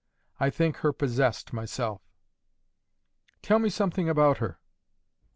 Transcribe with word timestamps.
I 0.39 0.49
think 0.49 0.77
her 0.77 0.91
possessed 0.91 1.53
myself. 1.53 2.01
"Tell 3.43 3.59
me 3.59 3.69
something 3.69 4.09
about 4.09 4.39
her." 4.39 4.57